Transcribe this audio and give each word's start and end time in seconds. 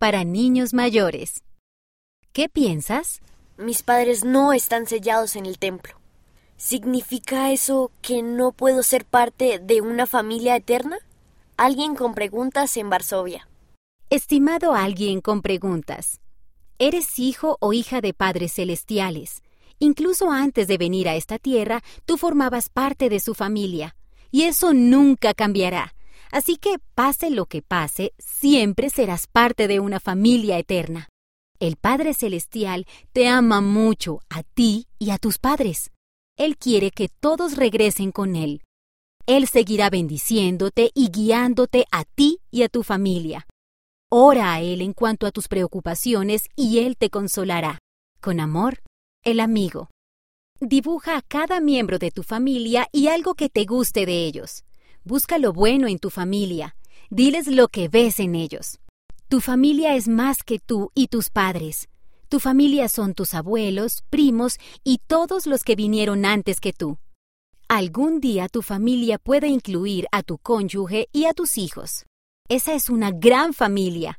para 0.00 0.24
niños 0.24 0.72
mayores. 0.72 1.44
¿Qué 2.32 2.48
piensas? 2.48 3.20
Mis 3.58 3.82
padres 3.82 4.24
no 4.24 4.54
están 4.54 4.86
sellados 4.86 5.36
en 5.36 5.44
el 5.44 5.58
templo. 5.58 5.92
¿Significa 6.56 7.52
eso 7.52 7.92
que 8.00 8.22
no 8.22 8.52
puedo 8.52 8.82
ser 8.82 9.04
parte 9.04 9.58
de 9.58 9.82
una 9.82 10.06
familia 10.06 10.56
eterna? 10.56 10.96
Alguien 11.58 11.96
con 11.96 12.14
preguntas 12.14 12.78
en 12.78 12.88
Varsovia. 12.88 13.46
Estimado 14.08 14.72
alguien 14.72 15.20
con 15.20 15.42
preguntas, 15.42 16.18
eres 16.78 17.18
hijo 17.18 17.58
o 17.60 17.74
hija 17.74 18.00
de 18.00 18.14
padres 18.14 18.54
celestiales. 18.54 19.42
Incluso 19.78 20.30
antes 20.30 20.66
de 20.66 20.78
venir 20.78 21.10
a 21.10 21.14
esta 21.14 21.38
tierra, 21.38 21.82
tú 22.06 22.16
formabas 22.16 22.70
parte 22.70 23.10
de 23.10 23.20
su 23.20 23.34
familia. 23.34 23.96
Y 24.30 24.44
eso 24.44 24.72
nunca 24.72 25.34
cambiará. 25.34 25.92
Así 26.32 26.56
que, 26.56 26.78
pase 26.94 27.30
lo 27.30 27.46
que 27.46 27.62
pase, 27.62 28.12
siempre 28.18 28.90
serás 28.90 29.26
parte 29.26 29.68
de 29.68 29.80
una 29.80 30.00
familia 30.00 30.58
eterna. 30.58 31.08
El 31.58 31.76
Padre 31.76 32.14
Celestial 32.14 32.86
te 33.12 33.28
ama 33.28 33.60
mucho 33.60 34.20
a 34.30 34.42
ti 34.42 34.86
y 34.98 35.10
a 35.10 35.18
tus 35.18 35.38
padres. 35.38 35.90
Él 36.38 36.56
quiere 36.56 36.90
que 36.90 37.08
todos 37.08 37.56
regresen 37.56 38.12
con 38.12 38.34
Él. 38.34 38.62
Él 39.26 39.46
seguirá 39.46 39.90
bendiciéndote 39.90 40.90
y 40.94 41.10
guiándote 41.10 41.84
a 41.92 42.04
ti 42.04 42.38
y 42.50 42.62
a 42.62 42.68
tu 42.68 42.82
familia. 42.82 43.46
Ora 44.10 44.54
a 44.54 44.60
Él 44.62 44.80
en 44.80 44.94
cuanto 44.94 45.26
a 45.26 45.32
tus 45.32 45.48
preocupaciones 45.48 46.44
y 46.56 46.78
Él 46.78 46.96
te 46.96 47.10
consolará. 47.10 47.78
Con 48.20 48.40
amor, 48.40 48.80
el 49.22 49.38
amigo. 49.40 49.90
Dibuja 50.60 51.16
a 51.16 51.22
cada 51.22 51.60
miembro 51.60 51.98
de 51.98 52.10
tu 52.10 52.22
familia 52.22 52.88
y 52.92 53.08
algo 53.08 53.34
que 53.34 53.48
te 53.48 53.64
guste 53.64 54.06
de 54.06 54.24
ellos. 54.24 54.64
Busca 55.04 55.38
lo 55.38 55.52
bueno 55.52 55.88
en 55.88 55.98
tu 55.98 56.10
familia. 56.10 56.76
Diles 57.08 57.46
lo 57.46 57.68
que 57.68 57.88
ves 57.88 58.20
en 58.20 58.34
ellos. 58.34 58.78
Tu 59.28 59.40
familia 59.40 59.94
es 59.94 60.08
más 60.08 60.42
que 60.42 60.58
tú 60.58 60.90
y 60.94 61.06
tus 61.08 61.30
padres. 61.30 61.88
Tu 62.28 62.38
familia 62.38 62.88
son 62.88 63.14
tus 63.14 63.32
abuelos, 63.32 64.02
primos 64.10 64.58
y 64.84 64.98
todos 65.06 65.46
los 65.46 65.64
que 65.64 65.74
vinieron 65.74 66.24
antes 66.24 66.60
que 66.60 66.72
tú. 66.72 66.98
Algún 67.66 68.20
día 68.20 68.48
tu 68.48 68.62
familia 68.62 69.18
puede 69.18 69.48
incluir 69.48 70.06
a 70.12 70.22
tu 70.22 70.36
cónyuge 70.38 71.08
y 71.12 71.24
a 71.24 71.32
tus 71.32 71.56
hijos. 71.56 72.04
Esa 72.48 72.74
es 72.74 72.90
una 72.90 73.10
gran 73.10 73.54
familia. 73.54 74.18